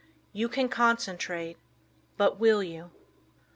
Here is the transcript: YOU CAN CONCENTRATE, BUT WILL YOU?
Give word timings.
YOU 0.33 0.49
CAN 0.49 0.67
CONCENTRATE, 0.67 1.57
BUT 2.17 2.39
WILL 2.39 2.63
YOU? 2.63 2.89